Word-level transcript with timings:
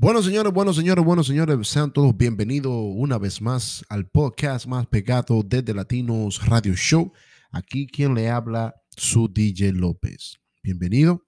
Bueno, 0.00 0.22
señores, 0.22 0.52
bueno, 0.52 0.72
señores, 0.72 1.04
bueno, 1.04 1.24
señores, 1.24 1.66
sean 1.66 1.92
todos 1.92 2.16
bienvenidos 2.16 2.72
una 2.72 3.18
vez 3.18 3.42
más 3.42 3.84
al 3.88 4.08
podcast 4.08 4.64
más 4.66 4.86
pegado 4.86 5.42
desde 5.42 5.74
Latinos 5.74 6.46
Radio 6.46 6.74
Show. 6.76 7.12
Aquí 7.50 7.88
quien 7.88 8.14
le 8.14 8.30
habla, 8.30 8.76
su 8.96 9.26
DJ 9.26 9.72
López. 9.72 10.38
Bienvenido, 10.62 11.26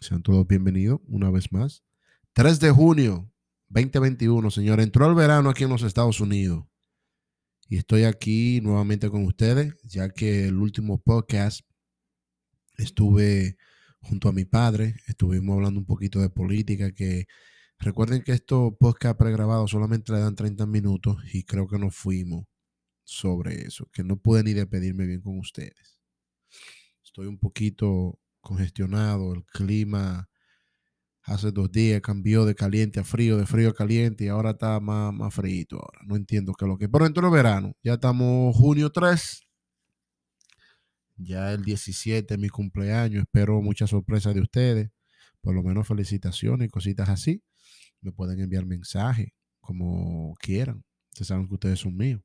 sean 0.00 0.24
todos 0.24 0.44
bienvenidos 0.44 0.98
una 1.06 1.30
vez 1.30 1.52
más. 1.52 1.84
3 2.32 2.58
de 2.58 2.72
junio 2.72 3.32
2021, 3.68 4.50
señor. 4.50 4.80
Entró 4.80 5.08
el 5.08 5.14
verano 5.14 5.48
aquí 5.48 5.62
en 5.62 5.70
los 5.70 5.84
Estados 5.84 6.20
Unidos. 6.20 6.64
Y 7.68 7.76
estoy 7.76 8.02
aquí 8.02 8.60
nuevamente 8.60 9.08
con 9.08 9.24
ustedes, 9.24 9.76
ya 9.84 10.10
que 10.10 10.48
el 10.48 10.56
último 10.56 11.00
podcast 11.00 11.60
estuve 12.76 13.56
junto 14.00 14.28
a 14.28 14.32
mi 14.32 14.46
padre, 14.46 14.96
estuvimos 15.06 15.54
hablando 15.54 15.78
un 15.78 15.86
poquito 15.86 16.18
de 16.18 16.28
política 16.28 16.90
que 16.90 17.28
Recuerden 17.82 18.22
que 18.22 18.32
estos 18.32 18.74
podcast 18.78 19.18
pregrabados 19.18 19.70
solamente 19.70 20.12
le 20.12 20.18
dan 20.18 20.36
30 20.36 20.66
minutos 20.66 21.16
y 21.32 21.44
creo 21.44 21.66
que 21.66 21.78
nos 21.78 21.96
fuimos 21.96 22.44
sobre 23.04 23.62
eso, 23.62 23.88
que 23.90 24.04
no 24.04 24.18
pude 24.18 24.44
ni 24.44 24.52
despedirme 24.52 25.06
bien 25.06 25.22
con 25.22 25.38
ustedes. 25.38 25.98
Estoy 27.02 27.26
un 27.26 27.38
poquito 27.38 28.20
congestionado, 28.42 29.32
el 29.32 29.46
clima 29.46 30.28
hace 31.22 31.52
dos 31.52 31.72
días 31.72 32.02
cambió 32.02 32.44
de 32.44 32.54
caliente 32.54 33.00
a 33.00 33.04
frío, 33.04 33.38
de 33.38 33.46
frío 33.46 33.70
a 33.70 33.74
caliente 33.74 34.24
y 34.24 34.28
ahora 34.28 34.50
está 34.50 34.78
más, 34.78 35.14
más 35.14 35.32
frío 35.32 35.64
ahora. 35.72 36.00
No 36.04 36.16
entiendo 36.16 36.52
qué 36.52 36.66
es 36.66 36.68
lo 36.68 36.76
que 36.76 36.90
Pero 36.90 37.06
entró 37.06 37.26
el 37.26 37.32
verano, 37.32 37.72
ya 37.82 37.94
estamos 37.94 38.54
junio 38.56 38.90
3, 38.90 39.40
ya 41.16 41.50
el 41.54 41.64
17 41.64 42.34
es 42.34 42.40
mi 42.40 42.50
cumpleaños, 42.50 43.22
espero 43.22 43.62
muchas 43.62 43.88
sorpresas 43.88 44.34
de 44.34 44.42
ustedes, 44.42 44.90
por 45.40 45.54
lo 45.54 45.62
menos 45.62 45.88
felicitaciones 45.88 46.68
y 46.68 46.70
cositas 46.70 47.08
así 47.08 47.42
me 48.02 48.12
pueden 48.12 48.40
enviar 48.40 48.66
mensajes 48.66 49.28
como 49.60 50.34
quieran. 50.40 50.84
Ustedes 51.10 51.28
saben 51.28 51.48
que 51.48 51.54
ustedes 51.54 51.80
son 51.80 51.96
míos. 51.96 52.22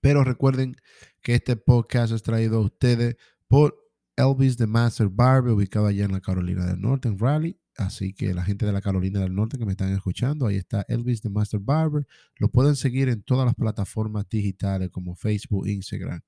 Pero 0.00 0.24
recuerden 0.24 0.76
que 1.22 1.34
este 1.34 1.56
podcast 1.56 2.12
es 2.12 2.22
traído 2.22 2.58
a 2.58 2.60
ustedes 2.60 3.16
por 3.46 3.76
Elvis 4.16 4.56
the 4.56 4.66
Master 4.66 5.08
Barber, 5.08 5.52
ubicado 5.52 5.86
allá 5.86 6.04
en 6.04 6.12
la 6.12 6.20
Carolina 6.20 6.66
del 6.66 6.80
Norte, 6.80 7.08
en 7.08 7.18
Raleigh. 7.18 7.58
Así 7.76 8.12
que 8.12 8.34
la 8.34 8.44
gente 8.44 8.66
de 8.66 8.72
la 8.72 8.80
Carolina 8.80 9.20
del 9.20 9.34
Norte 9.34 9.56
que 9.56 9.64
me 9.64 9.70
están 9.70 9.92
escuchando, 9.92 10.46
ahí 10.46 10.56
está 10.56 10.84
Elvis 10.88 11.20
the 11.20 11.30
Master 11.30 11.60
Barber. 11.60 12.06
Lo 12.36 12.48
pueden 12.48 12.74
seguir 12.74 13.08
en 13.08 13.22
todas 13.22 13.46
las 13.46 13.54
plataformas 13.54 14.28
digitales 14.28 14.90
como 14.90 15.14
Facebook, 15.14 15.68
Instagram 15.68 16.20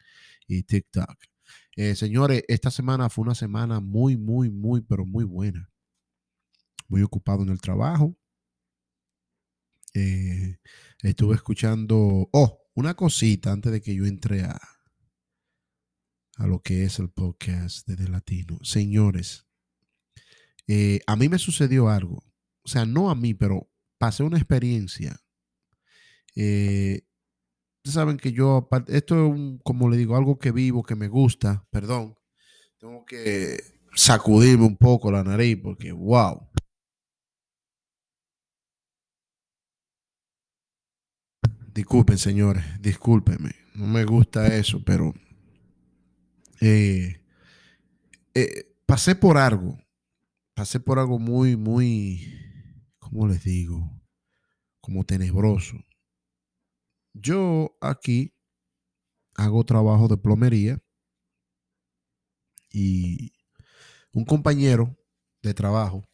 y 0.47 0.63
TikTok. 0.63 1.17
Eh, 1.77 1.97
señores, 1.97 2.45
esta 2.47 2.71
semana 2.71 3.11
fue 3.11 3.25
una 3.25 3.35
semana 3.35 3.81
muy, 3.81 4.17
muy, 4.17 4.51
muy, 4.51 4.81
pero 4.83 5.05
muy 5.05 5.25
buena 5.25 5.70
muy 6.91 7.03
ocupado 7.03 7.43
en 7.43 7.49
el 7.49 7.61
trabajo. 7.61 8.17
Eh, 9.95 10.59
estuve 11.03 11.37
escuchando, 11.37 12.29
oh, 12.33 12.61
una 12.75 12.95
cosita 12.95 13.53
antes 13.53 13.73
de 13.73 13.81
que 13.81 13.95
yo 13.95 14.07
entre 14.07 14.43
a, 14.43 14.61
a 16.37 16.47
lo 16.47 16.61
que 16.61 16.85
es 16.85 16.99
el 16.99 17.11
podcast 17.11 17.87
de, 17.87 18.09
Latino. 18.09 18.59
Señores, 18.63 19.47
eh, 20.67 21.01
a 21.07 21.17
mí 21.17 21.29
me 21.29 21.39
sucedió 21.39 21.89
algo. 21.89 22.25
O 22.63 22.69
sea, 22.69 22.85
no 22.85 23.11
a 23.11 23.15
mí, 23.15 23.35
pero 23.35 23.71
pasé 23.99 24.23
una 24.23 24.39
experiencia. 24.39 25.21
Eh, 26.37 27.03
ustedes 27.79 27.95
saben 27.95 28.17
que 28.17 28.33
yo, 28.33 28.69
esto 28.89 29.35
es 29.35 29.61
como 29.65 29.89
le 29.89 29.97
digo, 29.97 30.17
algo 30.17 30.39
que 30.39 30.53
vivo, 30.53 30.83
que 30.83 30.97
me 30.97 31.09
gusta, 31.09 31.67
perdón. 31.71 32.17
Tengo 32.79 33.05
que 33.05 33.61
sacudirme 33.95 34.65
un 34.65 34.77
poco 34.77 35.11
la 35.13 35.23
nariz 35.23 35.59
porque, 35.63 35.93
wow. 35.93 36.49
Disculpen, 41.73 42.19
señores, 42.19 42.65
discúlpenme. 42.81 43.55
No 43.75 43.87
me 43.87 44.05
gusta 44.05 44.55
eso, 44.57 44.83
pero 44.85 45.15
eh, 46.61 47.23
eh, 48.35 48.75
pasé 48.87 49.15
por 49.15 49.39
algo. 49.39 49.79
Pasé 50.55 50.81
por 50.81 50.99
algo 50.99 51.19
muy, 51.19 51.57
muy, 51.57 52.35
¿cómo 52.99 53.29
les 53.29 53.45
digo? 53.45 53.89
Como 54.81 55.05
tenebroso. 55.05 55.77
Yo 57.15 57.77
aquí 57.81 58.35
hago 59.37 59.65
trabajo 59.65 60.09
de 60.09 60.17
plomería 60.17 60.83
y 62.73 63.33
un 64.13 64.25
compañero 64.25 64.97
de 65.43 65.55
trabajo 65.55 66.05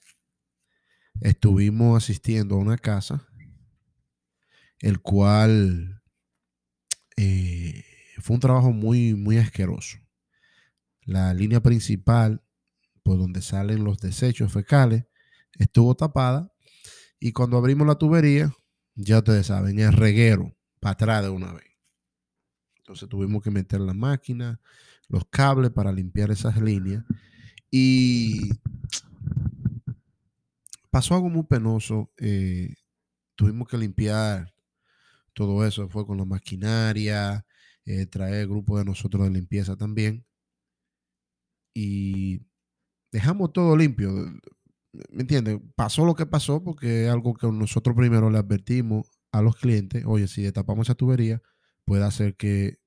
estuvimos 1.21 1.97
asistiendo 1.97 2.57
a 2.57 2.59
una 2.59 2.77
casa 2.77 3.27
el 4.81 5.01
cual 5.01 6.03
eh, 7.17 7.85
fue 8.19 8.35
un 8.35 8.41
trabajo 8.41 8.73
muy, 8.73 9.15
muy 9.15 9.39
asqueroso. 9.39 9.99
La 11.03 11.33
línea 11.35 11.61
principal, 11.61 12.43
por 13.03 13.19
donde 13.19 13.43
salen 13.43 13.85
los 13.85 13.99
desechos 13.99 14.53
fecales, 14.53 15.05
estuvo 15.59 15.95
tapada 15.95 16.53
y 17.21 17.33
cuando 17.33 17.57
abrimos 17.57 17.87
la 17.87 17.97
tubería, 17.97 18.53
ya 18.95 19.19
ustedes 19.19 19.47
saben, 19.47 19.79
el 19.79 19.93
reguero 19.93 20.57
para 20.81 20.93
atrás 20.93 21.23
de 21.23 21.31
una 21.31 21.53
vez. 21.53 21.67
Entonces 22.79 23.09
tuvimos 23.09 23.43
que 23.43 23.51
meter 23.51 23.81
la 23.81 23.95
máquina, 23.95 24.61
los 25.09 25.25
cables 25.27 25.71
para 25.71 25.93
limpiar 25.93 26.31
esas 26.31 26.61
líneas 26.61 27.05
y 27.71 28.51
pasó 30.91 31.15
algo 31.15 31.29
muy 31.29 31.45
penoso. 31.45 32.13
Eh, 32.19 32.75
tuvimos 33.35 33.69
que 33.69 33.79
limpiar 33.79 34.56
todo 35.37 35.67
eso 35.67 35.89
fue 35.91 36.07
con 36.07 36.17
la 36.17 36.25
maquinaria, 36.25 37.45
eh, 37.85 38.07
traer 38.07 38.49
grupo 38.49 38.79
de 38.79 38.87
nosotros 38.87 39.25
de 39.25 39.31
limpieza 39.31 39.77
también. 39.77 40.25
Y 41.75 42.41
dejamos 43.13 43.53
todo 43.53 43.77
limpio. 43.77 44.11
¿Me 45.11 45.21
entiendes? 45.21 45.61
Pasó 45.75 46.07
lo 46.07 46.15
que 46.15 46.25
pasó 46.25 46.65
porque 46.65 47.05
es 47.05 47.11
algo 47.11 47.35
que 47.35 47.47
nosotros 47.49 47.95
primero 47.95 48.31
le 48.31 48.39
advertimos 48.39 49.11
a 49.31 49.43
los 49.43 49.57
clientes. 49.57 50.05
Oye, 50.07 50.27
si 50.27 50.43
destapamos 50.43 50.87
esa 50.87 50.95
tubería, 50.95 51.43
puede 51.85 52.05
hacer 52.05 52.37
que 52.37 52.79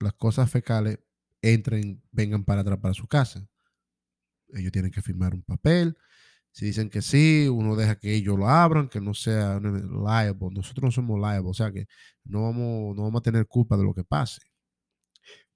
las 0.00 0.14
cosas 0.14 0.50
fecales 0.50 0.98
entren, 1.42 2.02
vengan 2.10 2.44
para 2.44 2.62
atrás 2.62 2.78
para 2.78 2.94
su 2.94 3.06
casa. 3.06 3.46
Ellos 4.48 4.72
tienen 4.72 4.92
que 4.92 5.02
firmar 5.02 5.34
un 5.34 5.42
papel 5.42 5.98
si 6.52 6.66
dicen 6.66 6.90
que 6.90 7.00
sí, 7.02 7.48
uno 7.48 7.76
deja 7.76 7.96
que 7.96 8.14
ellos 8.14 8.38
lo 8.38 8.48
abran, 8.48 8.88
que 8.88 9.00
no 9.00 9.14
sea 9.14 9.60
liable. 9.60 10.48
Nosotros 10.52 10.82
no 10.84 10.90
somos 10.90 11.18
liable, 11.18 11.48
o 11.48 11.54
sea 11.54 11.72
que 11.72 11.86
no 12.24 12.42
vamos, 12.42 12.96
no 12.96 13.02
vamos 13.04 13.20
a 13.20 13.22
tener 13.22 13.46
culpa 13.46 13.76
de 13.76 13.84
lo 13.84 13.94
que 13.94 14.04
pase. 14.04 14.40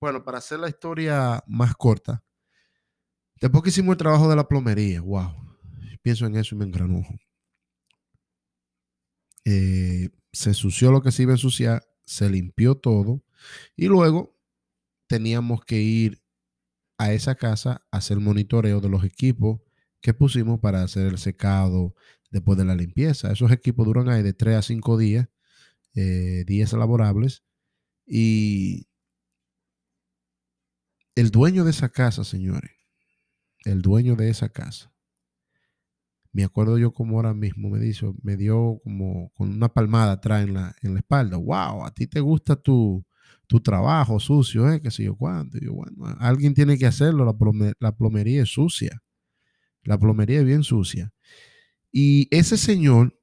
Bueno, 0.01 0.25
para 0.25 0.39
hacer 0.39 0.61
la 0.61 0.69
historia 0.69 1.43
más 1.47 1.75
corta, 1.75 2.23
después 3.41 3.63
que 3.63 3.71
hicimos 3.71 3.93
el 3.95 3.99
trabajo 3.99 4.29
de 4.29 4.37
la 4.37 4.47
plomería, 4.47 5.01
wow, 5.01 5.33
pienso 6.03 6.27
en 6.27 6.37
eso 6.37 6.55
y 6.55 6.59
me 6.59 6.65
engranujo. 6.65 7.15
Eh, 9.45 10.11
se 10.33 10.51
ensució 10.51 10.91
lo 10.91 11.03
que 11.03 11.13
se 11.13 11.23
iba 11.23 11.33
a 11.33 11.37
ensuciar, 11.37 11.83
se 12.05 12.29
limpió 12.31 12.77
todo 12.77 13.23
y 13.77 13.87
luego 13.87 14.37
teníamos 15.07 15.65
que 15.65 15.81
ir 15.81 16.23
a 16.99 17.13
esa 17.13 17.35
casa 17.35 17.87
a 17.91 17.99
hacer 17.99 18.19
monitoreo 18.21 18.81
de 18.81 18.89
los 18.89 19.05
equipos 19.05 19.61
que 20.05 20.13
pusimos 20.13 20.61
para 20.61 20.83
hacer 20.83 21.07
el 21.07 21.17
secado 21.17 21.95
después 22.31 22.59
de 22.59 22.67
la 22.67 22.75
limpieza. 22.75 23.33
Esos 23.33 23.51
equipos 23.51 23.87
duran 23.87 24.11
ahí 24.11 24.23
de 24.23 24.35
3 24.35 24.57
a 24.57 24.61
5 24.61 24.99
días, 24.99 25.31
eh, 25.95 26.45
días 26.47 26.75
laborables. 26.75 27.43
Y 28.07 28.87
el 31.15 31.31
dueño 31.31 31.65
de 31.65 31.71
esa 31.71 31.89
casa, 31.89 32.23
señores, 32.23 32.73
el 33.65 33.81
dueño 33.81 34.15
de 34.15 34.29
esa 34.29 34.51
casa, 34.51 34.93
me 36.33 36.45
acuerdo 36.45 36.77
yo 36.77 36.93
como 36.93 37.17
ahora 37.17 37.33
mismo 37.33 37.71
me 37.71 37.79
dijo, 37.79 38.15
me 38.23 38.37
dio 38.37 38.83
como 38.85 39.33
con 39.33 39.49
una 39.55 39.71
palmada 39.71 40.13
atrás 40.13 40.45
en 40.45 40.53
la, 40.53 40.77
en 40.83 40.93
la 40.93 41.01
espalda. 41.01 41.39
Wow, 41.39 41.87
a 41.87 41.95
ti 41.95 42.07
te 42.07 42.21
gusta 42.21 42.57
tu, 42.57 43.07
tu 43.47 43.59
trabajo 43.61 44.21
sucio, 44.21 44.71
¿eh? 44.71 44.83
Que 44.83 44.91
sé 44.91 45.05
yo 45.05 45.17
cuánto. 45.17 45.59
yo, 45.59 45.73
bueno, 45.73 46.15
alguien 46.19 46.53
tiene 46.53 46.77
que 46.77 46.85
hacerlo, 46.85 47.25
la 47.81 47.97
plomería 47.97 48.43
es 48.43 48.51
sucia. 48.51 49.01
La 49.85 49.99
plomería 49.99 50.41
es 50.41 50.45
bien 50.45 50.63
sucia. 50.63 51.13
Y 51.93 52.29
ese 52.37 52.57
señor, 52.57 53.19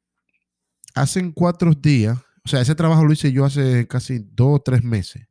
hace 0.96 1.32
cuatro 1.34 1.74
días, 1.74 2.18
o 2.46 2.50
sea, 2.50 2.62
ese 2.62 2.76
trabajo 2.76 3.04
lo 3.04 3.14
hice 3.14 3.32
yo 3.32 3.46
hace 3.46 3.88
casi 3.88 4.20
dos 4.20 4.60
o 4.60 4.62
tres 4.62 4.84
meses. 4.84 5.28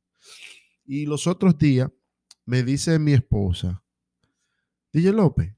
Y 0.85 1.07
los 1.07 1.27
otros 1.27 1.57
días 1.57 1.91
me 2.45 2.63
dice 2.63 2.99
mi 2.99 3.13
esposa, 3.13 3.83
DJ 4.93 5.13
López, 5.13 5.55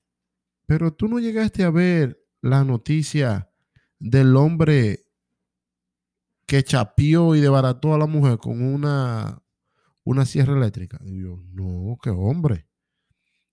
pero 0.67 0.93
tú 0.93 1.09
no 1.09 1.19
llegaste 1.19 1.65
a 1.65 1.71
ver 1.71 2.23
la 2.41 2.65
noticia 2.65 3.51
del 3.99 4.37
hombre 4.37 5.07
que 6.47 6.63
chapió 6.63 7.35
y 7.35 7.41
debarató 7.41 7.95
a 7.95 7.99
la 7.99 8.07
mujer 8.07 8.39
con 8.39 8.63
una, 8.63 9.43
una 10.05 10.27
sierra 10.27 10.57
eléctrica. 10.57 11.01
Y 11.05 11.23
yo, 11.23 11.43
no, 11.53 11.97
qué 12.03 12.11
hombre. 12.11 12.67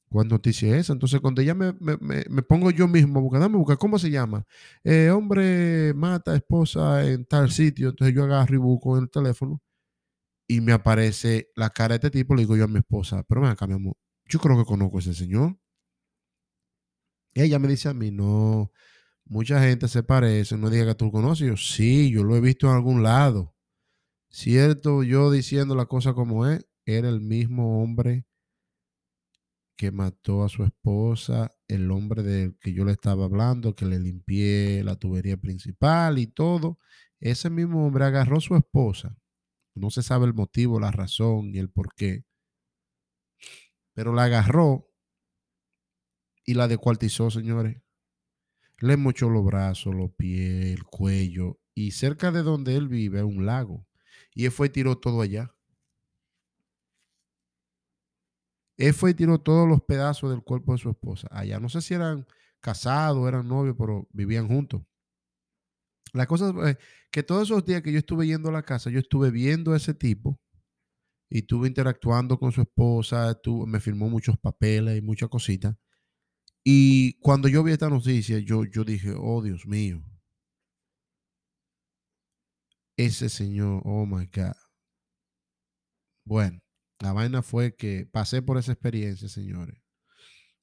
¿Cuál 0.10 0.28
noticia 0.28 0.76
es 0.76 0.82
esa? 0.82 0.94
Entonces, 0.94 1.20
cuando 1.22 1.42
ella 1.42 1.54
me, 1.54 1.74
me, 1.80 1.98
me, 2.00 2.42
pongo 2.42 2.72
yo 2.72 2.88
mismo 2.88 3.20
a 3.20 3.22
buscar, 3.22 3.42
dame 3.42 3.58
buscar, 3.58 3.78
¿cómo 3.78 4.00
se 4.00 4.10
llama? 4.10 4.46
Eh, 4.84 5.10
hombre 5.12 5.94
mata 5.94 6.36
esposa 6.36 7.06
en 7.08 7.26
tal 7.26 7.52
sitio. 7.52 7.90
Entonces 7.90 8.16
yo 8.16 8.24
agarro 8.24 8.56
y 8.56 8.58
busco 8.58 8.98
en 8.98 9.04
el 9.04 9.10
teléfono 9.10 9.62
y 10.48 10.62
me 10.62 10.74
aparece 10.74 11.52
la 11.56 11.70
cara 11.70 11.98
de 11.98 12.08
este 12.08 12.12
tipo. 12.12 12.36
Le 12.36 12.42
digo 12.44 12.58
yo 12.58 12.66
a 12.66 12.68
mi 12.68 12.80
esposa, 12.80 13.24
pero 13.28 13.42
ven 13.42 13.52
acá, 13.52 13.68
mi 13.68 13.92
yo 14.30 14.40
creo 14.40 14.58
que 14.58 14.66
conozco 14.66 14.98
a 14.98 15.02
ese 15.02 15.14
señor. 15.14 15.58
Ella 17.34 17.60
me 17.60 17.68
dice 17.68 17.90
a 17.90 17.94
mí, 17.94 18.12
no, 18.12 18.72
mucha 19.26 19.62
gente 19.62 19.88
se 19.88 20.04
parece, 20.04 20.58
no 20.58 20.70
diga 20.70 20.88
que 20.88 20.96
tú 20.96 21.06
lo 21.06 21.12
conoces. 21.12 21.48
Yo, 21.48 21.58
sí, 21.58 22.12
yo 22.12 22.24
lo 22.24 22.36
he 22.36 22.42
visto 22.42 22.68
en 22.68 22.74
algún 22.76 23.04
lado. 23.04 23.56
Cierto, 24.30 25.04
yo 25.04 25.32
diciendo 25.32 25.76
la 25.76 25.86
cosa 25.88 26.14
como 26.14 26.48
es, 26.48 26.66
era 26.86 27.10
el 27.10 27.22
mismo 27.22 27.84
hombre 27.84 28.26
que 29.80 29.94
mató 29.94 30.44
a 30.44 30.50
su 30.50 30.66
esposa, 30.66 31.56
el 31.70 31.90
hombre 31.90 32.22
del 32.22 32.58
que 32.60 32.74
yo 32.74 32.84
le 32.84 32.92
estaba 32.92 33.24
hablando, 33.24 33.78
que 33.78 33.86
le 33.86 33.98
limpié 33.98 34.84
la 34.84 34.98
tubería 34.98 35.38
principal 35.38 36.20
y 36.20 36.28
todo. 36.28 36.80
Ese 37.22 37.50
mismo 37.50 37.88
hombre 37.88 38.04
agarró 38.04 38.40
a 38.40 38.42
su 38.42 38.58
esposa. 38.58 39.18
No 39.76 39.90
se 39.90 40.04
sabe 40.04 40.26
el 40.26 40.34
motivo, 40.34 40.82
la 40.82 40.92
razón 40.92 41.56
y 41.56 41.60
el 41.60 41.70
por 41.70 41.96
qué. 41.96 42.26
Pero 43.94 44.14
la 44.14 44.26
agarró 44.26 44.86
y 46.44 46.56
la 46.56 46.68
descuartizó, 46.68 47.32
señores. 47.32 47.82
Le 48.80 48.98
mochó 48.98 49.30
los 49.30 49.46
brazos, 49.46 49.96
los 49.96 50.12
pies, 50.12 50.78
el 50.78 50.84
cuello. 50.84 51.58
Y 51.74 51.92
cerca 51.92 52.34
de 52.34 52.44
donde 52.44 52.76
él 52.76 52.90
vive 52.90 53.24
un 53.24 53.46
lago. 53.46 53.88
Y 54.34 54.44
él 54.44 54.52
fue 54.52 54.68
y 54.68 54.72
tiró 54.72 54.98
todo 54.98 55.22
allá. 55.22 55.56
Él 58.80 58.94
fue 58.94 59.12
y 59.12 59.14
tiró 59.14 59.40
todos 59.42 59.68
los 59.68 59.82
pedazos 59.82 60.30
del 60.32 60.42
cuerpo 60.42 60.72
de 60.72 60.78
su 60.78 60.90
esposa 60.90 61.28
allá. 61.32 61.60
No 61.60 61.68
sé 61.68 61.82
si 61.82 61.94
eran 61.94 62.26
casados, 62.62 63.28
eran 63.28 63.46
novios, 63.46 63.76
pero 63.78 64.08
vivían 64.14 64.48
juntos. 64.48 64.82
La 66.14 66.26
cosa 66.26 66.54
es 66.70 66.78
que 67.12 67.22
todos 67.22 67.44
esos 67.50 67.66
días 67.66 67.82
que 67.82 67.92
yo 67.92 68.00
estuve 68.00 68.26
yendo 68.26 68.48
a 68.48 68.54
la 68.54 68.64
casa, 68.64 68.90
yo 68.90 69.00
estuve 69.00 69.32
viendo 69.32 69.74
a 69.74 69.78
ese 69.78 69.94
tipo 69.94 70.40
y 71.30 71.40
estuve 71.40 71.68
interactuando 71.68 72.40
con 72.40 72.54
su 72.54 72.62
esposa, 72.62 73.38
me 73.68 73.82
firmó 73.82 74.10
muchos 74.10 74.40
papeles 74.40 74.98
y 74.98 75.02
muchas 75.02 75.28
cositas. 75.28 75.76
Y 76.64 77.20
cuando 77.20 77.50
yo 77.50 77.64
vi 77.64 77.74
esta 77.74 77.90
noticia, 77.90 78.40
yo, 78.40 78.64
yo 78.64 78.86
dije, 78.86 79.14
oh 79.14 79.42
Dios 79.42 79.66
mío, 79.68 80.02
ese 82.96 83.28
señor, 83.28 83.82
oh 83.84 84.06
my 84.06 84.26
God. 84.28 84.56
Bueno, 86.26 86.60
la 87.00 87.14
vaina 87.14 87.42
fue 87.42 87.76
que 87.76 88.06
pasé 88.06 88.42
por 88.42 88.58
esa 88.58 88.74
experiencia, 88.74 89.30
señores. 89.30 89.82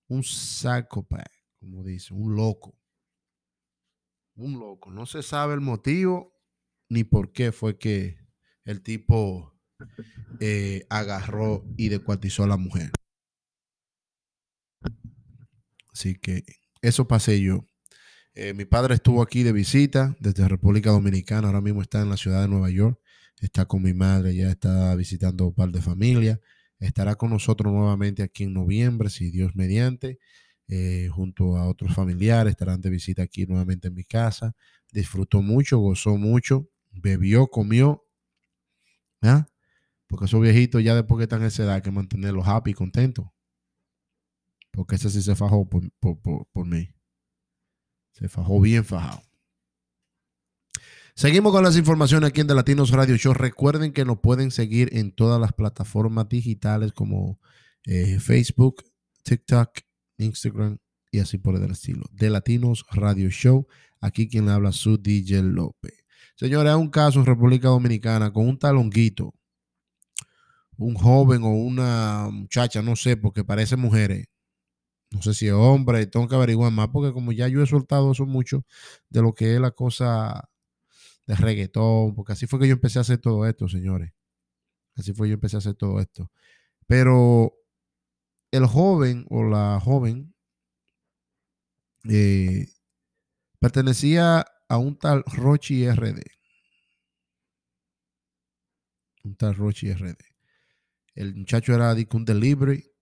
Un 0.08 0.22
psychopath, 0.22 1.32
como 1.58 1.82
dice, 1.82 2.12
un 2.12 2.36
loco. 2.36 2.78
Un 4.34 4.58
loco. 4.58 4.90
No 4.90 5.06
se 5.06 5.22
sabe 5.22 5.54
el 5.54 5.60
motivo 5.60 6.34
ni 6.88 7.04
por 7.04 7.32
qué 7.32 7.52
fue 7.52 7.78
que 7.78 8.18
el 8.64 8.82
tipo 8.82 9.58
eh, 10.40 10.86
agarró 10.90 11.64
y 11.76 11.88
descuartizó 11.88 12.44
a 12.44 12.48
la 12.48 12.56
mujer. 12.56 12.90
Así 15.92 16.14
que 16.16 16.44
eso 16.82 17.08
pasé 17.08 17.40
yo. 17.40 17.64
Eh, 18.34 18.52
mi 18.52 18.66
padre 18.66 18.94
estuvo 18.94 19.22
aquí 19.22 19.42
de 19.42 19.52
visita 19.52 20.14
desde 20.20 20.46
República 20.46 20.90
Dominicana, 20.90 21.48
ahora 21.48 21.62
mismo 21.62 21.80
está 21.80 22.02
en 22.02 22.10
la 22.10 22.18
ciudad 22.18 22.42
de 22.42 22.48
Nueva 22.48 22.68
York 22.68 23.00
está 23.40 23.66
con 23.66 23.82
mi 23.82 23.94
madre, 23.94 24.34
ya 24.34 24.50
está 24.50 24.94
visitando 24.94 25.46
un 25.46 25.54
par 25.54 25.70
de 25.70 25.82
familias. 25.82 26.40
Estará 26.78 27.14
con 27.16 27.30
nosotros 27.30 27.72
nuevamente 27.72 28.22
aquí 28.22 28.44
en 28.44 28.52
noviembre, 28.52 29.08
si 29.08 29.30
Dios 29.30 29.54
mediante, 29.54 30.18
eh, 30.68 31.08
junto 31.10 31.56
a 31.56 31.68
otros 31.68 31.94
familiares. 31.94 32.50
Estarán 32.50 32.80
de 32.80 32.90
visita 32.90 33.22
aquí 33.22 33.46
nuevamente 33.46 33.88
en 33.88 33.94
mi 33.94 34.04
casa. 34.04 34.54
Disfrutó 34.92 35.42
mucho, 35.42 35.78
gozó 35.78 36.16
mucho, 36.16 36.68
bebió, 36.90 37.46
comió. 37.48 38.04
¿ah? 39.22 39.46
Porque 40.06 40.26
esos 40.26 40.40
viejitos 40.40 40.82
ya 40.82 40.94
después 40.94 41.18
que 41.18 41.24
están 41.24 41.40
en 41.40 41.48
esa 41.48 41.64
edad 41.64 41.74
hay 41.76 41.82
que 41.82 41.90
mantenerlos 41.90 42.46
happy 42.46 42.72
y 42.72 42.74
contentos. 42.74 43.26
Porque 44.70 44.96
ese 44.96 45.10
sí 45.10 45.22
se 45.22 45.34
fajó 45.34 45.68
por, 45.68 45.90
por 46.00 46.66
mí. 46.66 46.90
Se 48.12 48.28
fajó 48.28 48.60
bien 48.60 48.84
fajado. 48.84 49.25
Seguimos 51.18 51.50
con 51.50 51.64
las 51.64 51.78
informaciones 51.78 52.28
aquí 52.28 52.42
en 52.42 52.46
The 52.46 52.54
Latinos 52.54 52.90
Radio 52.90 53.16
Show. 53.16 53.32
Recuerden 53.32 53.94
que 53.94 54.04
nos 54.04 54.20
pueden 54.20 54.50
seguir 54.50 54.90
en 54.92 55.12
todas 55.12 55.40
las 55.40 55.54
plataformas 55.54 56.28
digitales 56.28 56.92
como 56.92 57.40
eh, 57.86 58.20
Facebook, 58.20 58.84
TikTok, 59.22 59.78
Instagram 60.18 60.76
y 61.10 61.20
así 61.20 61.38
por 61.38 61.56
el 61.56 61.70
estilo. 61.70 62.04
The 62.14 62.28
Latinos 62.28 62.84
Radio 62.92 63.30
Show. 63.30 63.66
Aquí 63.98 64.28
quien 64.28 64.44
le 64.44 64.52
habla 64.52 64.72
su 64.72 64.98
DJ 64.98 65.42
López. 65.42 65.94
Señores, 66.34 66.70
hay 66.70 66.78
un 66.78 66.90
caso 66.90 67.19
en 67.19 67.24
República 67.24 67.69
Dominicana 67.69 68.30
con 68.30 68.46
un 68.46 68.58
talonguito, 68.58 69.32
un 70.76 70.96
joven 70.96 71.44
o 71.44 71.48
una 71.48 72.28
muchacha, 72.30 72.82
no 72.82 72.94
sé, 72.94 73.16
porque 73.16 73.42
parece 73.42 73.76
mujeres. 73.76 74.26
No 75.10 75.22
sé 75.22 75.32
si 75.32 75.46
es 75.46 75.54
hombre, 75.54 76.06
tengo 76.08 76.28
que 76.28 76.34
averiguar 76.34 76.72
más, 76.72 76.88
porque 76.88 77.14
como 77.14 77.32
ya 77.32 77.48
yo 77.48 77.62
he 77.62 77.66
soltado 77.66 78.12
eso 78.12 78.26
mucho 78.26 78.66
de 79.08 79.22
lo 79.22 79.32
que 79.32 79.54
es 79.54 79.60
la 79.62 79.70
cosa 79.70 80.50
de 81.26 81.34
reggaetón, 81.34 82.14
porque 82.14 82.32
así 82.32 82.46
fue 82.46 82.61
que 82.61 82.69
yo 82.69 82.75
empecé 82.75 82.99
a 82.99 83.02
hacer 83.02 83.19
todo 83.19 83.46
esto, 83.46 83.69
señores. 83.69 84.12
Así 84.94 85.12
fue 85.12 85.26
que 85.26 85.31
yo 85.31 85.34
empecé 85.34 85.56
a 85.56 85.58
hacer 85.58 85.75
todo 85.75 86.00
esto. 86.00 86.31
Pero 86.87 87.52
el 88.50 88.67
joven 88.67 89.26
o 89.28 89.43
la 89.44 89.81
joven 89.81 90.34
eh, 92.08 92.69
pertenecía 93.58 94.44
a 94.69 94.78
un 94.78 94.99
tal 94.99 95.25
Rochi 95.26 95.88
RD. 95.88 96.23
Un 99.25 99.37
tal 99.37 99.55
Rochi 99.55 99.93
RD. 99.93 100.17
El 101.14 101.34
muchacho 101.34 101.75
era 101.75 101.94
un 102.12 102.25
delivery. 102.25 102.93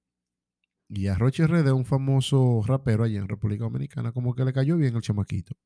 Y 0.89 1.09
a 1.09 1.15
Rochi 1.17 1.45
RD, 1.45 1.73
un 1.73 1.85
famoso 1.85 2.63
rapero 2.67 3.05
allá 3.05 3.19
en 3.19 3.29
República 3.29 3.65
Dominicana, 3.65 4.13
como 4.13 4.35
que 4.35 4.45
le 4.45 4.53
cayó 4.53 4.77
bien 4.77 4.95
el 4.95 5.03
chamaquito. 5.03 5.57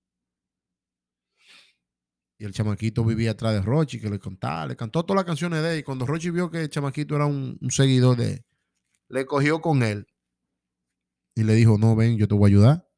Y 2.38 2.44
el 2.44 2.52
chamaquito 2.52 3.04
vivía 3.04 3.32
atrás 3.32 3.54
de 3.54 3.62
Rochi, 3.62 4.00
que 4.00 4.08
le 4.08 4.20
contaba, 4.20 4.66
le 4.66 4.76
cantó 4.76 5.04
todas 5.04 5.16
las 5.16 5.24
canciones 5.24 5.60
de 5.60 5.74
él. 5.74 5.78
Y 5.80 5.82
cuando 5.82 6.06
Rochi 6.06 6.30
vio 6.30 6.50
que 6.50 6.62
el 6.62 6.70
chamaquito 6.70 7.16
era 7.16 7.26
un, 7.26 7.58
seguidor 7.70 8.16
de 8.16 8.32
él, 8.34 8.44
le 9.08 9.26
cogió 9.26 9.60
con 9.60 9.82
él 9.82 10.06
y 11.34 11.44
le 11.44 11.54
dijo, 11.54 11.78
no, 11.78 11.96
ven, 11.96 12.16
yo 12.16 12.28
te 12.28 12.34
voy 12.34 12.50
a 12.50 12.52
ayudar. 12.52 12.88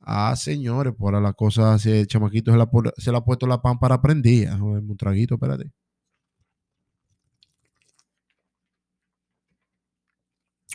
Ah, 0.00 0.34
señores, 0.36 0.94
por 0.94 1.20
la 1.20 1.32
cosa 1.32 1.74
así, 1.74 1.90
el 1.90 2.06
chamaquito 2.06 2.52
se, 2.96 3.10
le 3.12 3.16
ha 3.18 3.24
puesto 3.24 3.46
la 3.46 3.62
pan 3.62 3.78
para 3.78 4.02
prendir. 4.02 4.50
Un 4.50 4.96
traguito, 4.96 5.34
espérate. 5.36 5.72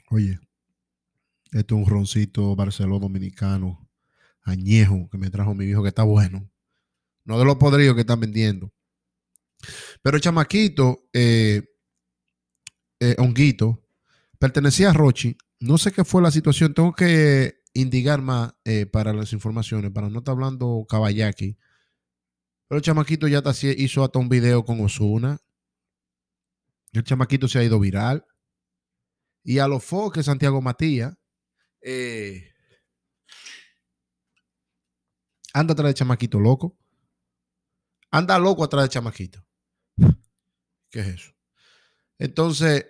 Oye, 0.10 0.39
esto 1.51 1.75
es 1.75 1.81
un 1.81 1.86
roncito 1.86 2.55
barceló 2.55 3.00
dominicano, 3.00 3.88
añejo, 4.43 5.10
que 5.12 5.17
me 5.17 5.29
trajo 5.29 5.53
mi 5.53 5.65
hijo, 5.65 5.84
que 5.84 5.89
está 5.89 6.03
bueno 6.03 6.50
no 7.27 7.38
de 7.38 7.46
los 7.46 7.57
podridos 7.57 7.93
que 7.93 8.01
están 8.01 8.22
vendiendo. 8.22 8.74
Pero 10.01 10.17
chamaquito, 10.17 11.10
eh, 11.12 11.62
eh, 13.01 13.15
Honguito, 13.19 13.84
pertenecía 14.39 14.89
a 14.89 14.93
Rochi. 14.93 15.38
No 15.60 15.77
sé 15.77 15.91
qué 15.91 16.05
fue 16.05 16.22
la 16.22 16.31
situación. 16.31 16.74
Tengo 16.74 16.93
que 16.93 17.60
indicar 17.74 18.22
más 18.22 18.53
eh, 18.63 18.86
para 18.86 19.12
las 19.12 19.34
informaciones, 19.34 19.91
para 19.91 20.10
no 20.10 20.19
estar 20.19 20.31
hablando 20.31 20.86
caballaki. 20.89 21.57
Pero 22.69 22.77
el 22.77 22.84
chamaquito 22.84 23.27
ya 23.27 23.43
hizo 23.77 24.03
hasta 24.05 24.19
un 24.19 24.29
video 24.29 24.63
con 24.63 24.79
Osuna. 24.79 25.38
El 26.93 27.03
chamaquito 27.03 27.50
se 27.50 27.60
ha 27.60 27.63
ido 27.63 27.77
viral. 27.77 28.25
Y 29.43 29.60
a 29.60 29.67
los 29.67 29.84
foques 29.84 30.25
Santiago 30.25 30.62
Matías 30.62 31.13
anda 35.53 35.74
atrás 35.74 35.89
de 35.89 35.93
chamaquito 35.93 36.39
loco. 36.39 36.77
Anda 38.17 38.39
loco 38.39 38.63
atrás 38.63 38.86
de 38.86 38.89
chamaquito. 38.89 39.45
¿Qué 40.89 41.01
es 41.01 41.07
eso? 41.07 41.31
Entonces, 42.17 42.88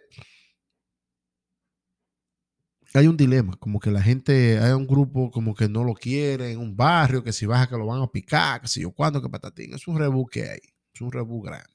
hay 2.94 3.08
un 3.08 3.18
dilema, 3.18 3.58
como 3.58 3.82
que 3.82 3.92
la 3.92 4.02
gente, 4.02 4.58
hay 4.58 4.72
un 4.72 4.88
grupo 4.88 5.30
como 5.30 5.54
que 5.54 5.68
no 5.68 5.84
lo 5.84 5.94
quiere 5.96 6.54
en 6.54 6.60
un 6.60 6.78
barrio, 6.78 7.26
que 7.26 7.34
si 7.34 7.46
baja 7.46 7.68
que 7.68 7.76
lo 7.76 7.86
van 7.86 8.02
a 8.02 8.08
picar, 8.08 8.62
que 8.62 8.70
si 8.70 8.82
yo 8.82 8.92
cuándo, 8.92 9.22
que 9.22 9.28
patatín. 9.28 9.74
Es 9.74 9.86
un 9.90 10.00
rebú 10.00 10.28
que 10.28 10.50
hay, 10.50 10.60
es 10.94 11.02
un 11.02 11.12
rebú 11.12 11.42
grande. 11.42 11.68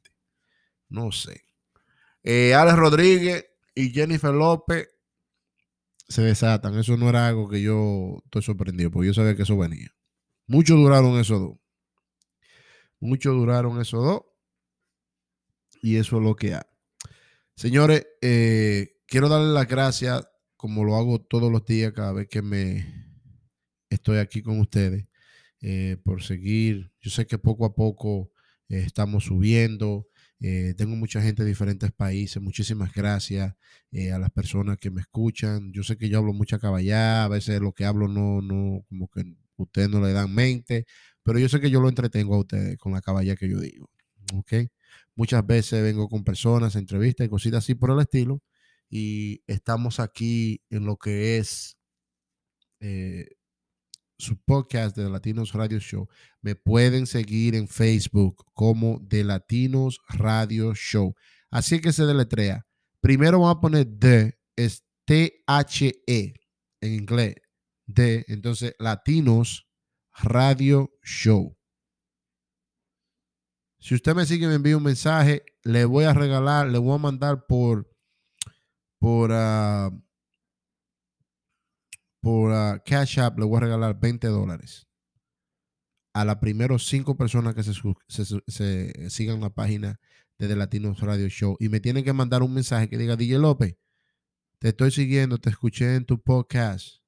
No 0.88 1.12
sé. 1.12 1.44
Eh, 2.23 2.54
Alex 2.54 2.76
Rodríguez 2.78 3.47
y 3.75 3.90
Jennifer 3.90 4.32
López 4.32 4.88
se 6.09 6.23
desatan. 6.23 6.78
Eso 6.78 6.97
no 6.97 7.11
era 7.11 7.28
algo 7.28 7.50
que 7.50 7.61
yo 7.61 8.23
estoy 8.25 8.40
sorprendido, 8.40 8.90
porque 8.90 9.09
yo 9.09 9.14
sabía 9.14 9.37
que 9.37 9.42
eso 9.42 9.59
venía. 9.59 9.94
Mucho 10.47 10.75
duraron 10.75 11.18
esos 11.21 11.38
dos. 11.38 11.62
Mucho 13.02 13.32
duraron 13.32 13.80
esos 13.80 14.04
dos. 14.04 14.23
Y 15.82 15.97
eso 15.97 16.18
es 16.18 16.23
lo 16.23 16.37
que 16.37 16.54
hay. 16.54 16.62
Señores, 17.56 18.06
eh, 18.23 19.00
quiero 19.06 19.28
darle 19.28 19.52
las 19.52 19.66
gracias 19.66 20.26
como 20.56 20.85
lo 20.85 20.94
hago 20.94 21.21
todos 21.21 21.50
los 21.50 21.66
días 21.66 21.92
cada 21.92 22.12
vez 22.12 22.28
que 22.28 22.40
me 22.40 22.87
estoy 23.90 24.18
aquí 24.18 24.40
con 24.40 24.61
ustedes, 24.61 25.06
eh, 25.61 25.97
por 26.04 26.23
seguir. 26.23 26.92
Yo 27.00 27.11
sé 27.11 27.26
que 27.26 27.38
poco 27.38 27.64
a 27.64 27.75
poco 27.75 28.30
eh, 28.68 28.85
estamos 28.87 29.25
subiendo. 29.25 30.06
Eh, 30.38 30.75
tengo 30.76 30.94
mucha 30.94 31.21
gente 31.21 31.42
de 31.42 31.49
diferentes 31.49 31.90
países. 31.90 32.40
Muchísimas 32.40 32.92
gracias 32.94 33.52
a 34.12 34.18
las 34.18 34.30
personas 34.30 34.78
que 34.78 34.92
me 34.92 35.00
escuchan. 35.00 35.73
Yo 35.73 35.82
sé 35.82 35.99
que 35.99 36.09
yo 36.09 36.18
hablo 36.18 36.32
mucha 36.32 36.61
caballá. 36.61 37.25
A 37.25 37.28
veces 37.28 37.61
lo 37.61 37.73
que 37.73 37.85
hablo 37.85 38.06
no, 38.06 38.40
no, 38.40 38.85
como 38.88 39.09
que 39.09 39.25
ustedes 39.56 39.88
no 39.88 40.00
le 40.00 40.12
dan 40.12 40.35
mente. 40.35 40.87
Pero 41.23 41.38
yo 41.38 41.49
sé 41.49 41.61
que 41.61 41.71
yo 41.71 41.80
lo 41.80 41.88
entretengo 41.88 42.35
a 42.35 42.40
ustedes 42.40 42.78
con 42.78 42.92
la 42.92 43.00
caballá 43.00 43.37
que 43.37 43.49
yo 43.49 43.61
digo. 43.61 43.88
¿Ok? 44.35 44.52
Muchas 45.14 45.47
veces 45.47 45.82
vengo 45.82 46.09
con 46.09 46.25
personas, 46.25 46.76
entrevistas 46.76 47.26
y 47.26 47.30
cositas 47.30 47.64
así 47.64 47.75
por 47.75 47.90
el 47.90 48.00
estilo. 48.00 48.42
Y 48.90 49.42
estamos 49.47 50.00
aquí 50.00 50.61
en 50.71 50.85
lo 50.85 50.97
que 50.97 51.38
es 51.38 51.76
su 54.18 54.37
podcast 54.37 54.97
de 54.97 55.11
Latinos 55.11 55.52
Radio 55.52 55.78
Show. 55.78 56.09
Me 56.40 56.54
pueden 56.54 57.06
seguir 57.06 57.54
en 57.54 57.68
Facebook 57.68 58.44
como 58.54 59.00
de 59.02 59.25
Latinos 59.25 60.00
Radio 60.09 60.75
Show. 60.75 61.14
Así 61.50 61.80
que 61.80 61.92
se 61.92 62.04
deletrea. 62.04 62.66
Primero 63.00 63.40
vamos 63.40 63.56
a 63.56 63.61
poner 63.61 63.87
de, 63.87 64.38
es 64.56 64.85
T-H-E 65.04 66.35
en 66.80 66.94
inglés. 66.94 67.35
De, 67.86 68.24
entonces 68.28 68.74
Latinos 68.78 69.68
Radio 70.14 70.90
Show. 71.02 71.56
Si 73.78 73.94
usted 73.94 74.14
me 74.14 74.26
sigue 74.26 74.44
y 74.44 74.48
me 74.48 74.54
envía 74.54 74.76
un 74.76 74.84
mensaje, 74.84 75.44
le 75.64 75.84
voy 75.84 76.04
a 76.04 76.14
regalar, 76.14 76.68
le 76.68 76.78
voy 76.78 76.94
a 76.94 76.98
mandar 76.98 77.46
por, 77.46 77.90
por, 79.00 79.32
uh, 79.32 79.90
por 82.20 82.52
uh, 82.52 82.80
Cash 82.86 83.18
App 83.18 83.38
le 83.38 83.44
voy 83.44 83.56
a 83.56 83.60
regalar 83.60 83.98
20 83.98 84.28
dólares 84.28 84.86
a 86.14 86.24
las 86.24 86.36
primeros 86.36 86.86
cinco 86.86 87.16
personas 87.16 87.54
que 87.54 87.62
se, 87.62 89.10
sigan 89.10 89.40
la 89.40 89.50
página 89.50 89.98
de 90.38 90.48
The 90.48 90.56
Latinos 90.56 91.00
Radio 91.00 91.28
Show. 91.28 91.56
Y 91.58 91.68
me 91.68 91.80
tienen 91.80 92.04
que 92.04 92.12
mandar 92.12 92.42
un 92.42 92.52
mensaje 92.52 92.88
que 92.88 92.98
diga, 92.98 93.16
DJ 93.16 93.38
López, 93.38 93.76
te 94.58 94.68
estoy 94.68 94.90
siguiendo, 94.90 95.38
te 95.38 95.50
escuché 95.50 95.96
en 95.96 96.04
tu 96.04 96.22
podcast. 96.22 97.01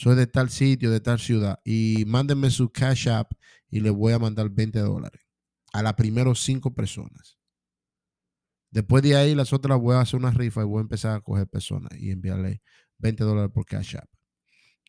Soy 0.00 0.16
de 0.16 0.26
tal 0.26 0.48
sitio, 0.48 0.90
de 0.90 1.00
tal 1.00 1.20
ciudad. 1.20 1.60
Y 1.62 2.04
mándenme 2.06 2.50
su 2.50 2.72
Cash 2.72 3.06
App 3.10 3.32
y 3.68 3.80
le 3.80 3.90
voy 3.90 4.14
a 4.14 4.18
mandar 4.18 4.48
20 4.48 4.78
dólares 4.78 5.20
a 5.74 5.82
las 5.82 5.92
primeros 5.92 6.40
cinco 6.40 6.74
personas. 6.74 7.38
Después 8.70 9.02
de 9.02 9.14
ahí, 9.14 9.34
las 9.34 9.52
otras 9.52 9.78
voy 9.78 9.96
a 9.96 10.00
hacer 10.00 10.18
una 10.18 10.30
rifa 10.30 10.62
y 10.62 10.64
voy 10.64 10.78
a 10.78 10.80
empezar 10.80 11.16
a 11.16 11.20
coger 11.20 11.46
personas 11.48 11.92
y 12.00 12.12
enviarle 12.12 12.62
20 12.96 13.24
dólares 13.24 13.50
por 13.52 13.66
Cash 13.66 13.96
App. 13.96 14.08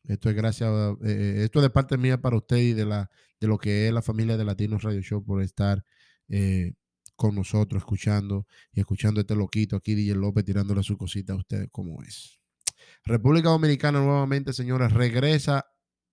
Esto 0.06 0.30
es 0.30 0.36
gracias, 0.38 0.72
eh, 0.72 0.96
eh, 1.04 1.44
esto 1.44 1.60
es 1.60 1.64
de 1.64 1.70
parte 1.72 1.98
mía 1.98 2.22
para 2.22 2.38
usted 2.38 2.60
y 2.60 2.72
de, 2.72 2.86
la, 2.86 3.12
de 3.42 3.48
lo 3.48 3.58
que 3.58 3.88
es 3.88 3.94
la 3.94 4.02
familia 4.02 4.38
de 4.38 4.46
Latinos 4.46 4.82
Radio 4.82 5.02
Show 5.02 5.26
por 5.26 5.42
estar 5.42 5.84
eh, 6.30 6.72
con 7.18 7.36
nosotros, 7.36 7.82
escuchando 7.82 8.48
y 8.72 8.80
escuchando 8.80 9.20
este 9.20 9.36
loquito 9.36 9.76
aquí, 9.76 9.94
DJ 9.94 10.16
López, 10.16 10.46
tirándole 10.46 10.84
su 10.84 10.98
cosita 10.98 11.34
a 11.34 11.36
ustedes 11.36 11.68
como 11.70 12.02
es. 12.02 12.41
República 13.04 13.50
Dominicana 13.50 14.00
nuevamente, 14.00 14.54
señores, 14.54 14.94
regresa 14.94 15.66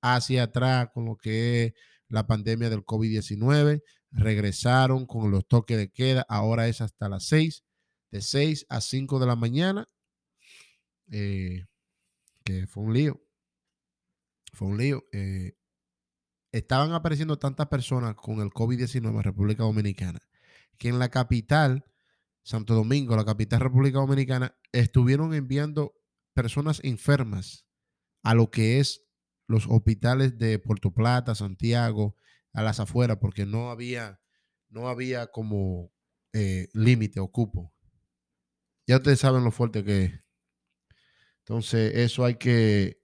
hacia 0.02 0.44
atrás 0.44 0.88
con 0.92 1.04
lo 1.04 1.16
que 1.16 1.64
es 1.64 1.72
la 2.08 2.26
pandemia 2.26 2.70
del 2.70 2.84
COVID-19. 2.84 3.82
Regresaron 4.10 5.06
con 5.06 5.30
los 5.30 5.46
toques 5.46 5.76
de 5.76 5.90
queda, 5.90 6.24
ahora 6.28 6.68
es 6.68 6.80
hasta 6.80 7.08
las 7.08 7.26
6, 7.26 7.64
de 8.10 8.22
6 8.22 8.66
a 8.68 8.80
5 8.80 9.18
de 9.18 9.26
la 9.26 9.36
mañana. 9.36 9.88
que 11.08 11.66
fue 12.66 12.82
un 12.84 12.94
lío 12.94 13.28
fue 14.58 14.68
un 14.68 14.78
lío. 14.78 15.04
Eh, 15.12 15.56
estaban 16.52 16.92
apareciendo 16.92 17.38
tantas 17.38 17.68
personas 17.68 18.14
con 18.16 18.40
el 18.40 18.50
COVID-19 18.50 19.08
en 19.08 19.22
República 19.22 19.62
Dominicana 19.62 20.18
que 20.78 20.88
en 20.88 20.98
la 20.98 21.10
capital, 21.10 21.84
Santo 22.42 22.74
Domingo, 22.74 23.16
la 23.16 23.24
capital 23.24 23.60
República 23.60 23.98
Dominicana, 23.98 24.56
estuvieron 24.72 25.34
enviando 25.34 25.94
personas 26.38 26.80
enfermas 26.84 27.66
a 28.22 28.32
lo 28.32 28.48
que 28.48 28.78
es 28.78 29.02
los 29.48 29.66
hospitales 29.66 30.38
de 30.38 30.60
Puerto 30.60 30.92
Plata, 30.92 31.34
Santiago, 31.34 32.14
a 32.52 32.62
las 32.62 32.78
afueras, 32.78 33.16
porque 33.20 33.44
no 33.44 33.72
había, 33.72 34.20
no 34.68 34.88
había 34.88 35.26
como 35.32 35.90
eh, 36.32 36.68
límite 36.74 37.18
o 37.18 37.26
cupo. 37.26 37.74
Ya 38.86 38.98
ustedes 38.98 39.18
saben 39.18 39.42
lo 39.42 39.50
fuerte 39.50 39.82
que 39.82 40.04
es. 40.04 40.12
Entonces, 41.40 41.96
eso 41.96 42.24
hay 42.24 42.36
que 42.36 43.02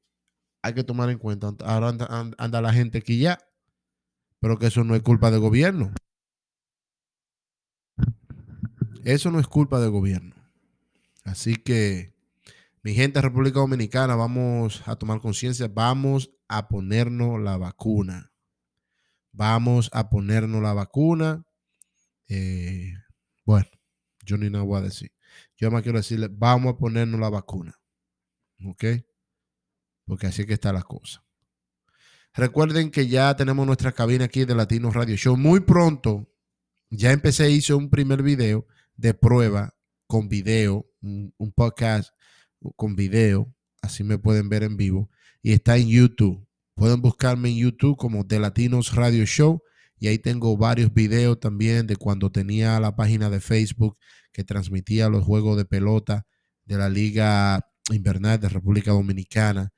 hay 0.62 0.74
que 0.74 0.84
tomar 0.84 1.10
en 1.10 1.18
cuenta. 1.18 1.52
Ahora 1.64 1.88
anda, 2.38 2.60
la 2.60 2.72
gente 2.72 2.98
aquí 2.98 3.18
ya, 3.18 3.40
pero 4.38 4.60
que 4.60 4.66
eso 4.66 4.84
no 4.84 4.94
es 4.94 5.02
culpa 5.02 5.32
del 5.32 5.40
gobierno. 5.40 5.92
Eso 9.02 9.32
no 9.32 9.40
es 9.40 9.48
culpa 9.48 9.80
del 9.80 9.90
gobierno. 9.90 10.36
Así 11.24 11.56
que, 11.56 12.13
mi 12.84 12.94
gente 12.94 13.18
de 13.18 13.22
República 13.22 13.58
Dominicana, 13.58 14.14
vamos 14.14 14.86
a 14.86 14.94
tomar 14.96 15.20
conciencia, 15.20 15.66
vamos 15.66 16.30
a 16.46 16.68
ponernos 16.68 17.40
la 17.40 17.56
vacuna. 17.56 18.32
Vamos 19.32 19.90
a 19.92 20.08
ponernos 20.08 20.62
la 20.62 20.74
vacuna. 20.74 21.44
Eh, 22.28 22.92
bueno, 23.44 23.68
yo 24.24 24.36
ni 24.36 24.48
nada 24.48 24.62
voy 24.62 24.78
a 24.78 24.82
decir. 24.82 25.10
Yo 25.56 25.72
más 25.72 25.82
quiero 25.82 25.98
decirle, 25.98 26.28
vamos 26.30 26.74
a 26.74 26.76
ponernos 26.76 27.18
la 27.18 27.30
vacuna. 27.30 27.80
¿Ok? 28.64 28.84
porque 30.06 30.26
así 30.26 30.44
que 30.44 30.54
está 30.54 30.72
la 30.72 30.82
cosa. 30.82 31.24
Recuerden 32.34 32.90
que 32.90 33.06
ya 33.06 33.34
tenemos 33.36 33.66
nuestra 33.66 33.92
cabina 33.92 34.26
aquí 34.26 34.44
de 34.44 34.54
Latinos 34.54 34.94
Radio 34.94 35.16
Show. 35.16 35.36
Muy 35.36 35.60
pronto, 35.60 36.28
ya 36.90 37.12
empecé, 37.12 37.50
hice 37.50 37.74
un 37.74 37.90
primer 37.90 38.22
video 38.22 38.66
de 38.96 39.14
prueba 39.14 39.76
con 40.06 40.28
video, 40.28 40.90
un, 41.00 41.52
podcast 41.54 42.12
con 42.76 42.96
video, 42.96 43.52
así 43.82 44.04
me 44.04 44.18
pueden 44.18 44.48
ver 44.48 44.62
en 44.62 44.76
vivo, 44.76 45.10
y 45.42 45.52
está 45.52 45.76
en 45.76 45.88
YouTube. 45.88 46.46
Pueden 46.74 47.00
buscarme 47.00 47.50
en 47.50 47.56
YouTube 47.56 47.96
como 47.96 48.24
de 48.24 48.40
Latinos 48.40 48.94
Radio 48.94 49.24
Show 49.26 49.62
y 49.98 50.08
ahí 50.08 50.18
tengo 50.18 50.56
varios 50.56 50.92
videos 50.92 51.38
también 51.38 51.86
de 51.86 51.96
cuando 51.96 52.32
tenía 52.32 52.80
la 52.80 52.96
página 52.96 53.30
de 53.30 53.40
Facebook 53.40 53.96
que 54.32 54.42
transmitía 54.42 55.08
los 55.08 55.24
juegos 55.24 55.56
de 55.56 55.64
pelota 55.64 56.26
de 56.64 56.76
la 56.76 56.88
Liga 56.88 57.70
Invernal 57.92 58.40
de 58.40 58.48
República 58.48 58.90
Dominicana 58.90 59.72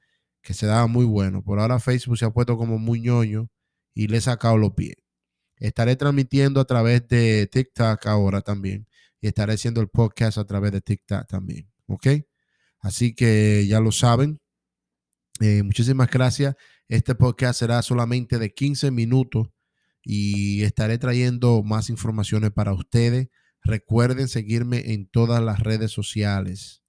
que 0.47 0.55
se 0.55 0.67
daba 0.67 0.87
muy 0.87 1.05
bueno. 1.05 1.43
Por 1.43 1.59
ahora 1.59 1.81
Facebook 1.81 2.17
se 2.17 2.25
ha 2.25 2.31
puesto 2.31 2.57
como 2.57 2.79
muy 2.79 3.01
ñoño 3.01 3.51
y 3.95 4.07
le 4.07 4.19
he 4.19 4.21
sacado 4.21 4.57
los 4.57 4.75
pies. 4.75 4.95
Estaré 5.57 5.97
transmitiendo 5.97 6.61
a 6.61 6.65
través 6.65 7.07
de 7.09 7.49
TikTok 7.51 8.07
ahora 8.07 8.43
también. 8.43 8.87
Y 9.21 9.27
estaré 9.27 9.55
haciendo 9.55 9.81
el 9.81 9.89
podcast 9.89 10.39
a 10.39 10.45
través 10.45 10.71
de 10.73 10.81
TikTok 10.81 11.27
también. 11.27 11.69
¿Ok? 11.87 12.07
Así 12.81 13.15
que 13.15 13.67
ya 13.69 13.81
lo 13.81 13.93
saben. 13.93 14.41
Eh, 15.41 15.63
muchísimas 15.63 16.11
gracias. 16.11 16.55
Este 16.89 17.15
podcast 17.15 17.59
será 17.59 17.83
solamente 17.83 18.39
de 18.39 18.55
15 18.55 18.91
minutos 18.91 19.49
y 20.03 20.63
estaré 20.63 20.99
trayendo 20.99 21.63
más 21.63 21.91
informaciones 21.91 22.53
para 22.53 22.73
ustedes. 22.73 23.29
Recuerden 23.63 24.29
seguirme 24.29 24.93
en 24.93 25.09
todas 25.09 25.43
las 25.43 25.59
redes 25.59 25.91
sociales. 25.91 26.83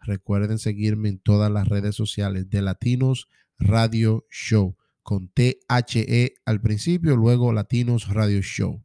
Recuerden 0.00 0.58
seguirme 0.58 1.08
en 1.08 1.18
todas 1.18 1.50
las 1.50 1.66
redes 1.66 1.94
sociales 1.94 2.50
de 2.50 2.60
Latinos 2.60 3.28
Radio 3.58 4.26
Show, 4.30 4.76
con 5.02 5.28
T-H-E 5.28 6.34
al 6.44 6.60
principio, 6.60 7.16
luego 7.16 7.52
Latinos 7.54 8.08
Radio 8.08 8.42
Show. 8.42 8.84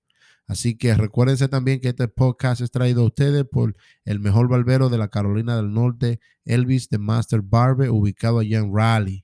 Así 0.49 0.75
que 0.75 0.95
recuérdense 0.95 1.47
también 1.47 1.79
que 1.79 1.89
este 1.89 2.07
podcast 2.07 2.61
es 2.61 2.71
traído 2.71 3.03
a 3.03 3.05
ustedes 3.05 3.45
por 3.45 3.77
el 4.03 4.19
mejor 4.19 4.49
barbero 4.49 4.89
de 4.89 4.97
la 4.97 5.09
Carolina 5.09 5.55
del 5.55 5.71
Norte, 5.71 6.19
Elvis 6.43 6.89
de 6.89 6.97
Master 6.97 7.43
Barber, 7.43 7.91
ubicado 7.91 8.39
allá 8.39 8.57
en 8.57 8.75
Raleigh. 8.75 9.23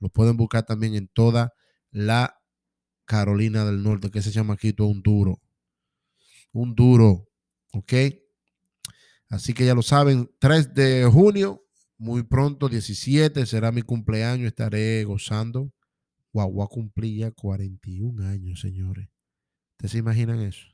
Lo 0.00 0.08
pueden 0.08 0.36
buscar 0.36 0.64
también 0.64 0.96
en 0.96 1.06
toda 1.06 1.52
la 1.92 2.42
Carolina 3.04 3.64
del 3.64 3.80
Norte, 3.80 4.10
que 4.10 4.20
se 4.20 4.32
llama 4.32 4.54
aquí 4.54 4.72
todo 4.72 4.88
un 4.88 5.02
duro. 5.02 5.40
Un 6.50 6.74
duro, 6.74 7.28
¿ok? 7.72 7.92
Así 9.28 9.54
que 9.54 9.66
ya 9.66 9.74
lo 9.76 9.82
saben, 9.82 10.28
3 10.40 10.74
de 10.74 11.04
junio, 11.04 11.64
muy 11.96 12.24
pronto, 12.24 12.68
17, 12.68 13.46
será 13.46 13.70
mi 13.70 13.82
cumpleaños, 13.82 14.48
estaré 14.48 15.04
gozando. 15.04 15.72
Guau, 16.32 16.50
voy 16.50 16.64
a 16.64 16.66
cumplir 16.66 17.20
ya 17.20 17.30
41 17.30 18.26
años, 18.26 18.60
señores. 18.60 19.15
¿Ustedes 19.76 19.92
se 19.92 19.98
imaginan 19.98 20.40
eso? 20.40 20.66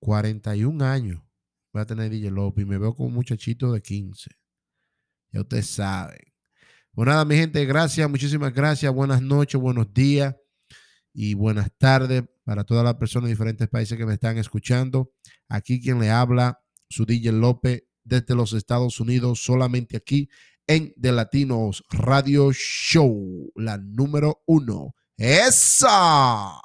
41 0.00 0.82
años 0.82 1.22
voy 1.72 1.82
a 1.82 1.86
tener 1.86 2.10
DJ 2.10 2.30
López 2.30 2.64
y 2.64 2.68
me 2.68 2.78
veo 2.78 2.94
como 2.94 3.08
un 3.08 3.14
muchachito 3.14 3.70
de 3.72 3.82
15. 3.82 4.30
Ya 5.32 5.40
ustedes 5.42 5.66
saben. 5.66 6.20
Bueno, 6.92 7.12
nada, 7.12 7.24
mi 7.26 7.36
gente, 7.36 7.64
gracias, 7.66 8.08
muchísimas 8.08 8.54
gracias. 8.54 8.92
Buenas 8.92 9.20
noches, 9.20 9.60
buenos 9.60 9.92
días 9.92 10.34
y 11.12 11.34
buenas 11.34 11.70
tardes 11.76 12.24
para 12.44 12.64
todas 12.64 12.82
las 12.82 12.94
personas 12.94 13.28
de 13.28 13.34
diferentes 13.34 13.68
países 13.68 13.96
que 13.98 14.06
me 14.06 14.14
están 14.14 14.38
escuchando. 14.38 15.12
Aquí 15.48 15.82
quien 15.82 16.00
le 16.00 16.10
habla 16.10 16.60
su 16.88 17.04
DJ 17.04 17.32
López 17.32 17.84
desde 18.02 18.34
los 18.34 18.54
Estados 18.54 18.98
Unidos, 19.00 19.44
solamente 19.44 19.98
aquí 19.98 20.30
en 20.66 20.94
The 20.98 21.12
Latinos 21.12 21.84
Radio 21.90 22.52
Show, 22.52 23.52
la 23.54 23.76
número 23.76 24.42
uno. 24.46 24.94
¡Esa! 25.16 26.60